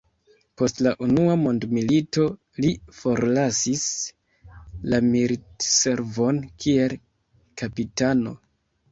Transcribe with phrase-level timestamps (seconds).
[0.59, 2.23] Post la Unua Mondmilito
[2.63, 3.83] li forlasis
[4.93, 6.97] la militservon kiel
[7.63, 8.35] kapitano.